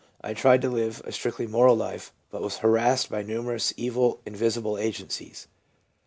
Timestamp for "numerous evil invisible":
3.21-4.79